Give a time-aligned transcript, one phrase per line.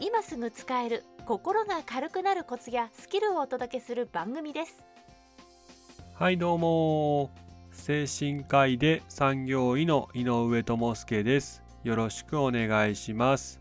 [0.00, 4.84] 今すぐ使える心が軽くなるコツやスキルをお届けする番組です。
[6.14, 7.30] はいどうも。
[7.70, 11.62] 精神科医で産業医の井上智介です。
[11.84, 13.60] よろしくお願いします。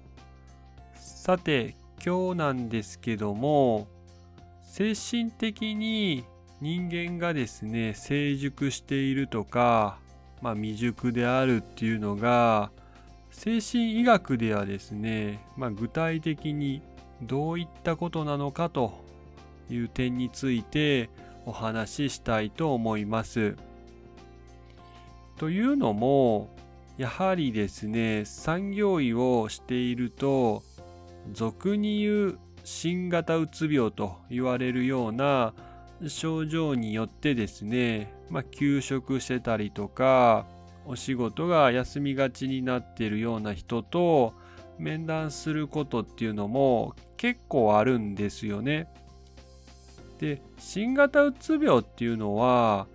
[0.95, 3.87] さて今日なんですけども
[4.61, 6.25] 精神的に
[6.61, 9.99] 人間がですね成熟しているとか、
[10.41, 12.71] まあ、未熟であるっていうのが
[13.33, 16.81] 精神医学ではですね、まあ、具体的に
[17.21, 19.03] どういったことなのかと
[19.69, 21.09] いう点について
[21.45, 23.55] お話ししたいと思います。
[25.37, 26.55] というのも
[26.97, 30.61] やはりですね産業医をしていると
[31.31, 35.53] 俗に言う新型うつ病と言われるような
[36.07, 40.45] 症状によってですね、まあ、休職してたりとか
[40.85, 44.33] お仕事が休みがちになっているような人と
[44.77, 48.87] 面談することっていうのも結構あるんですよね。
[50.19, 52.87] で新型うつ病っていうのは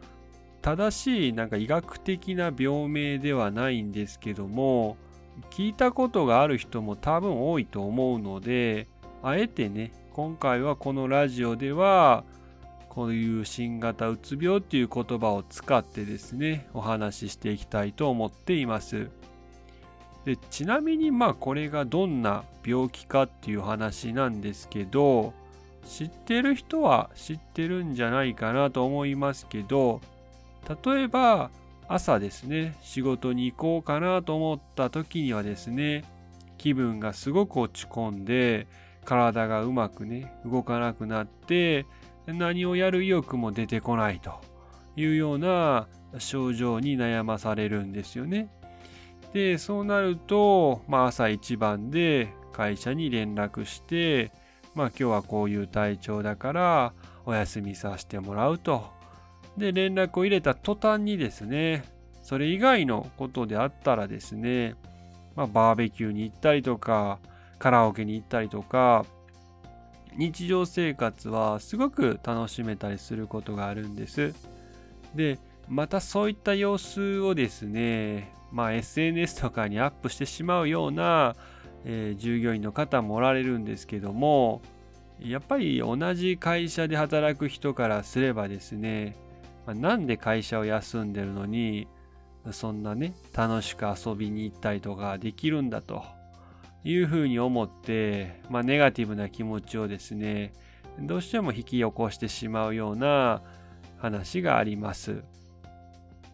[0.62, 4.96] 正しいなんか医学的な病名ではないんですけども
[5.50, 8.88] 聞いたことがある人も多分多いと思うので
[9.22, 12.24] あえてね今回はこのラジオでは
[12.98, 19.08] こういう新型うつ病っていう言葉を使ってですねお話ししていきたいと思っています。
[20.24, 25.32] でちなみにまあこれがどんな病気かっていう話なんですけど
[25.86, 30.00] 知ってる人は知ってるんじゃないかなと思いますけど
[30.84, 31.52] 例えば
[31.86, 36.02] 朝ですね仕事に行こうかなと思った時にはですね
[36.56, 38.66] 気分がすごく落ち込んで
[39.04, 41.86] 体がうまくね動かなくなって
[42.32, 44.40] 何をやる意欲も出てこないと
[44.96, 48.48] いうような症状に悩まされるんですよね。
[49.32, 54.32] で、そうなると、まあ、朝一番で会社に連絡して、
[54.74, 56.92] まあ、今日はこういう体調だから
[57.24, 58.86] お休みさせてもらうと。
[59.56, 61.84] で、連絡を入れた途端にですね、
[62.22, 64.74] それ以外のことであったらですね、
[65.34, 67.18] まあ、バーベキューに行ったりとか、
[67.58, 69.04] カラオケに行ったりとか、
[70.18, 74.34] 日常生活はすごく楽しめたりすることがあるんです。
[75.14, 81.36] で、またそういった様子をですね、まあ、SNS とかにアップしてしまうような、
[81.84, 84.60] えー、従業員の方もおられるんですけども、
[85.20, 89.16] やっぱり同じ会社で働く人からすればですね、
[89.66, 91.86] まあ、なんで会社を休んでるのに、
[92.50, 96.17] そんなね、楽しく遊びに行ったりとかできるんだと。
[96.90, 100.54] いうふうに思って、まあ、ネガティブな気持ちをですね、
[100.98, 103.42] どうしても引き起こしてしまうような
[103.98, 105.22] 話があります。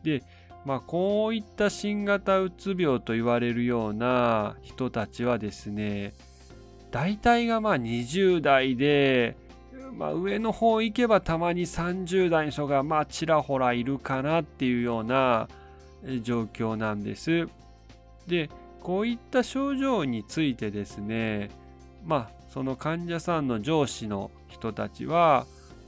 [0.05, 0.23] で、
[0.65, 6.15] まあ、こういった新型うつ病と言われるような人たちはですね、
[6.93, 9.37] 大体がまあ20代で、
[9.93, 15.49] まあ、上の方行けばたまに30代の人がまあちらほらいるかなっていうような
[16.23, 17.49] 状況なんです。
[18.29, 18.51] で、
[18.85, 21.51] こういった症状についてですね
[22.05, 25.47] まあその患者さんの上司の人たちは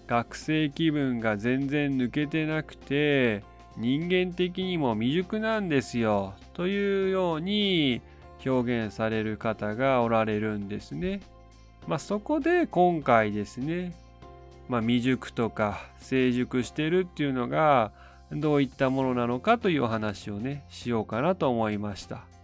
[0.09, 3.45] 学生気分が全然抜けてなくて
[3.77, 8.01] 人間的にも未熟なんですよというように
[8.45, 11.21] 表現される方がおられるんですね。
[11.87, 13.93] まあ、そこで今回ですね、
[14.69, 17.93] まあ、未熟とか成熟してるっていうのが
[18.33, 22.36] どういったものなのかというお話をねしようかなと思いました。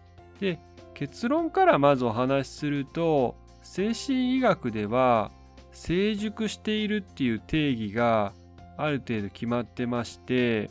[0.43, 0.59] で
[0.93, 5.31] 結論からまずお話しすると精神医学では
[5.71, 8.33] 成熟しているっていう定義が
[8.77, 10.69] ある程度決まってまして、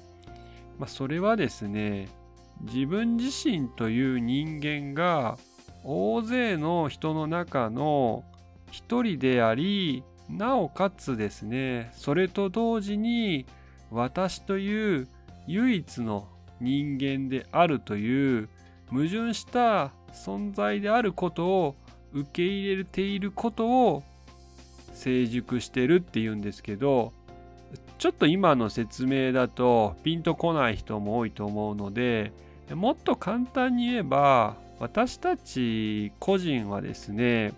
[0.78, 2.10] まあ、それはですね
[2.62, 5.38] 自分自身という人間が
[5.86, 8.25] 大勢の人の中の
[8.72, 13.45] 一人でありなおかつですねそれと同時に
[13.90, 15.07] 私という
[15.48, 16.28] 唯一の
[16.60, 18.50] 人間であるという
[18.92, 21.76] 矛盾した存在であることを
[22.14, 24.04] 受け入れていることを
[24.94, 27.14] 成熟してるっていうんですけど
[27.98, 32.34] ちょっと今の説明だとピンとこない人も多いと思うので
[32.74, 37.54] もっと簡単に言えば私たち個人はですね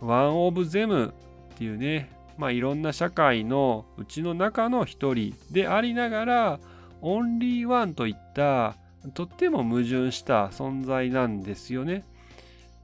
[0.00, 1.14] ワン・オブ・ゼム
[1.54, 6.60] っていうねまあいろんな社会のうちの中の一人でありながら
[7.00, 8.76] オンリーワンといった
[9.12, 12.04] とっても矛盾した存在なんですよね。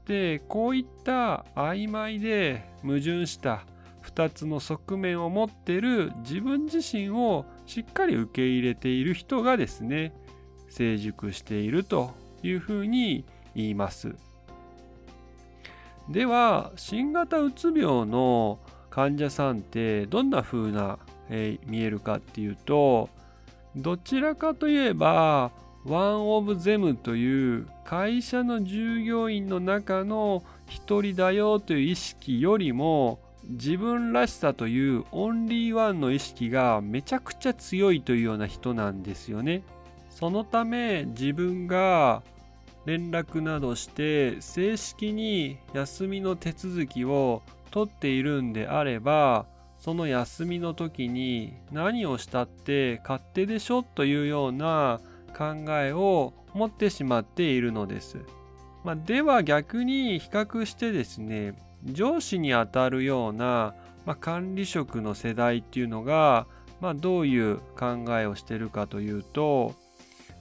[0.05, 3.63] でこういった曖昧で矛盾した
[4.03, 10.13] 2つの側面を持ってる自分自身をしっかり受け入れている人がですね
[10.69, 12.13] 成熟していると
[12.43, 13.25] いうふうに
[13.55, 14.15] 言います。
[16.09, 18.59] では新型うつ病の
[18.89, 23.09] 患者さんってどんな風な、えー、見えるかっていうと
[23.75, 25.51] どちらかといえば
[25.85, 39.63] ワン・オブ・ゼムという会社の従業員の中の一人だよという意識よりも自分らしさというオンリーワンの意識がめちゃくちゃ強いというような人なんですよね。
[40.09, 42.21] そのため自分が
[42.85, 47.41] 連絡などして正式に休みの手続きを
[47.71, 49.45] 取っているんであれば
[49.79, 54.99] その休みの時に何をしたって勝手でしょというような
[55.31, 58.19] 考えを持ってしまっているのです。
[58.83, 61.53] まあ、では逆に比較してですね
[61.85, 63.75] 上司にあたるような、
[64.05, 66.47] まあ、管理職の世代っていうのが、
[66.79, 69.75] まあ、どういう考えをしてるかというと、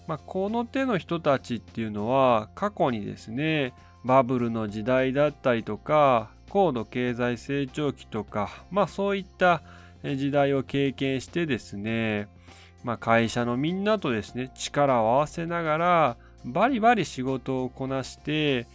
[0.07, 9.63] まあ、この手の人たちっていうのは過去にですねバブルの時代だったりとか高度経済成長期とかまあそういった
[10.03, 12.29] 時代を経験してですね
[12.85, 18.67] まあ、会社のみんなとですね力を合わせながらバリバリ仕事をこなして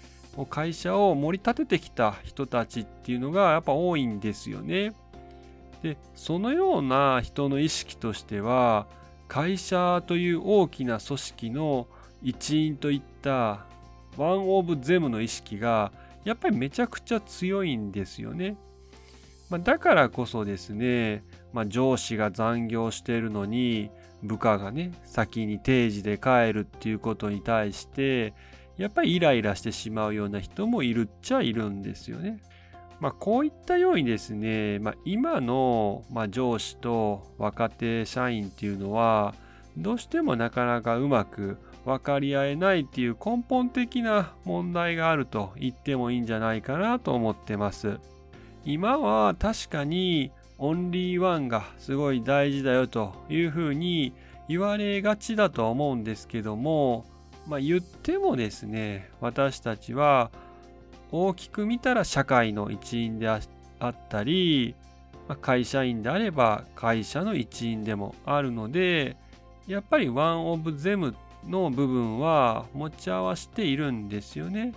[0.49, 4.93] 会社を盛り立ててきた人たちっていうのがやっぱ多いんですよね。
[5.81, 8.87] でそのような人の意識としては
[9.27, 11.87] 会社という大きな組織の
[12.21, 13.65] 一員といった
[14.17, 15.91] ワン・オブ・ゼムの意識が
[16.23, 18.57] やっぱりめちゃくちゃ強いんですよね。
[19.49, 21.23] まあ、だからこそですね、
[21.55, 23.89] まあ、上司が残業してるのに
[24.21, 28.33] 部下がね先に定時で帰るっていうことに対して
[28.75, 32.41] やっぱりイライラしてしまうような人もいるっちゃいるんですよね。
[32.99, 39.33] まあ、こういったようにですね、まあ、今の、ま、上司と若手社員っていうのは
[39.77, 47.97] どうしてもなかなかうまく分かり合えないっていう根本的な問題があると言ってもいいんじゃないかなと思ってます。
[48.65, 54.13] 今は確かにオンリーワンがすごい大事だよというふうに
[54.47, 57.05] 言われがちだとは思うんですけども、
[57.47, 60.31] まあ、言ってもですね私たちは
[61.11, 63.39] 大きく見たら社会の一員であ
[63.85, 64.75] ったり、
[65.27, 69.17] まあ、会社員であれば会社の一員でもあるので
[69.67, 71.15] やっぱり one of them
[71.47, 74.73] の部分は持ち合わせているんですよね。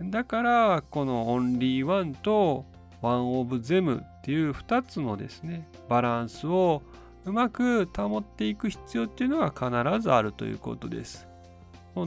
[0.00, 2.66] だからこのオンリーワンと
[3.02, 6.82] one of them っていう2つのですねバランスを
[7.24, 9.68] うまく保っていく必要っていうのは必
[10.00, 11.26] ずあるということです。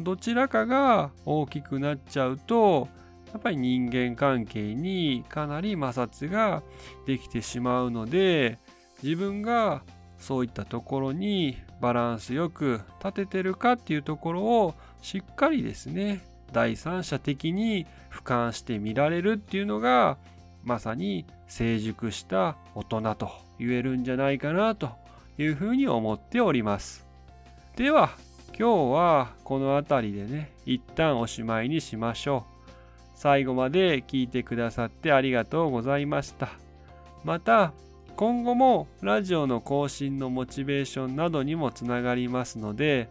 [0.01, 2.87] どちらかが大きくなっちゃうと
[3.33, 6.61] やっぱり人間関係にかなり摩擦が
[7.07, 8.59] できてしまうので
[9.01, 9.81] 自分が
[10.19, 20.17] そういったところにバランスよく立ててるかっていうところをしっかりですね第三者的に俯瞰して見られるっていうのが
[20.63, 24.89] まさに成熟した大人と言えるんじゃないかなと
[25.37, 27.07] いうふうに思っております。
[27.75, 28.11] では
[28.57, 32.71] 今日はこの辺りでね一旦おしまいにしましょう。
[33.15, 36.49] 最後まで聞いてくださってありがとうございました。
[37.23, 37.73] また
[38.15, 43.09] 今後もラジオの更新のモチベーションなどにもつながりますので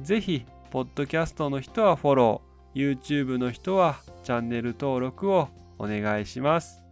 [0.00, 6.87] 是非ポッドキャストの人はフォロー YouTube の人はチャンネル登録をお願いします。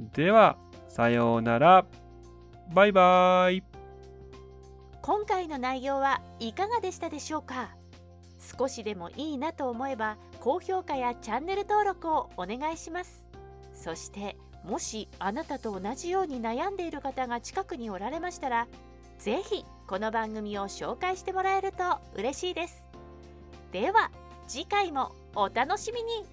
[0.00, 0.56] では、
[0.88, 1.86] さようなら。
[2.72, 3.62] バイバイ。
[5.02, 7.76] 今回の内容はいかがでしたでしょうか？
[8.58, 13.24] 少しでもいいなと思えば高評価やチャンネル登録をお願いします
[13.74, 18.66] そしてもしあなたと同じように悩んでいる方が近くにおられましたら
[19.18, 21.78] 是非この番組を紹介してもらえると
[22.14, 22.82] 嬉しいです
[23.72, 24.10] では
[24.46, 26.26] 次回もお楽しみに